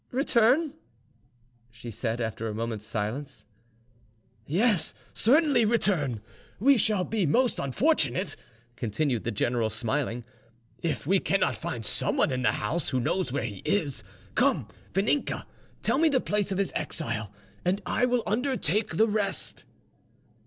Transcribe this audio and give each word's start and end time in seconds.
"Return!" 0.09 0.73
she 1.69 1.91
said, 1.91 2.19
after 2.19 2.47
a 2.47 2.55
moment's 2.55 2.87
silence. 2.87 3.45
"Yes, 4.47 4.95
certainly 5.13 5.63
return. 5.63 6.21
We 6.59 6.75
shall 6.79 7.03
be 7.03 7.27
most 7.27 7.59
unfortunate," 7.59 8.35
continued 8.75 9.25
the 9.25 9.29
general, 9.29 9.69
smiling, 9.69 10.23
"if 10.81 11.05
we 11.05 11.19
cannot 11.19 11.55
find 11.55 11.85
someone 11.85 12.31
in 12.31 12.41
the 12.41 12.53
house 12.53 12.89
who 12.89 12.99
knows 12.99 13.31
where 13.31 13.43
he 13.43 13.57
is. 13.63 14.03
Come, 14.33 14.67
Vaninka, 14.95 15.45
tell 15.83 15.99
me 15.99 16.09
the 16.09 16.19
place 16.19 16.51
of 16.51 16.57
his 16.57 16.73
exile, 16.75 17.31
and 17.63 17.79
I 17.85 18.05
will 18.07 18.23
undertake 18.25 18.95
the 18.97 19.07
rest." 19.07 19.65